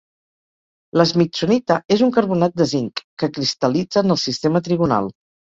La 1.01 1.05
smithsonita 1.11 1.77
és 1.97 2.03
un 2.07 2.15
carbonat 2.17 2.57
de 2.63 2.69
zinc, 2.73 3.05
que 3.25 3.31
cristal·litza 3.39 4.05
en 4.07 4.15
el 4.17 4.23
sistema 4.27 4.67
trigonal. 4.71 5.17